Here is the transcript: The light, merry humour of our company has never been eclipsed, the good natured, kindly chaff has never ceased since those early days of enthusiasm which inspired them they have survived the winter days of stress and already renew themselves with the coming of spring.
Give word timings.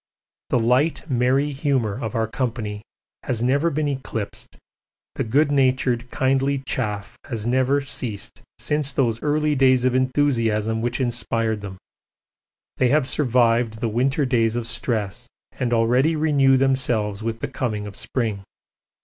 The 0.49 0.57
light, 0.57 1.07
merry 1.11 1.51
humour 1.51 1.93
of 1.93 2.15
our 2.15 2.25
company 2.25 2.81
has 3.21 3.43
never 3.43 3.69
been 3.69 3.87
eclipsed, 3.87 4.57
the 5.13 5.23
good 5.23 5.51
natured, 5.51 6.09
kindly 6.09 6.63
chaff 6.65 7.15
has 7.25 7.45
never 7.45 7.81
ceased 7.81 8.41
since 8.57 8.91
those 8.93 9.21
early 9.21 9.53
days 9.53 9.85
of 9.85 9.93
enthusiasm 9.93 10.81
which 10.81 10.99
inspired 10.99 11.61
them 11.61 11.77
they 12.77 12.87
have 12.87 13.05
survived 13.07 13.79
the 13.79 13.89
winter 13.89 14.25
days 14.25 14.55
of 14.55 14.65
stress 14.65 15.27
and 15.51 15.71
already 15.71 16.15
renew 16.15 16.57
themselves 16.57 17.21
with 17.21 17.39
the 17.39 17.47
coming 17.47 17.85
of 17.85 17.95
spring. 17.95 18.41